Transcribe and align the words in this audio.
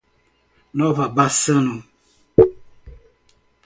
Nova 0.73 1.05
Bassano 1.09 1.85